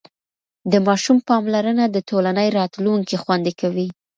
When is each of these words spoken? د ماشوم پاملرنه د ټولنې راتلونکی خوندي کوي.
د 0.71 0.73
ماشوم 0.87 1.17
پاملرنه 1.29 1.83
د 1.89 1.97
ټولنې 2.09 2.47
راتلونکی 2.59 3.15
خوندي 3.23 3.53
کوي. 3.61 3.87